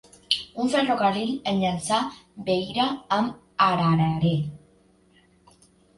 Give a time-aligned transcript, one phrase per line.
[0.61, 1.99] Un ferrocarril enllaça
[2.47, 4.35] Beira amb Harare.